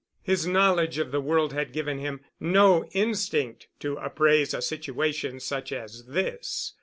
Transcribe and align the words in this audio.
His 0.23 0.47
knowledge 0.47 0.97
of 0.97 1.11
the 1.11 1.21
world 1.21 1.53
had 1.53 1.71
given 1.71 1.99
him 1.99 2.21
no 2.39 2.85
instinct 2.85 3.67
to 3.81 3.97
appraise 3.97 4.51
a 4.51 4.59
situation 4.59 5.39
such 5.39 5.71
as 5.71 6.05
this. 6.07 6.73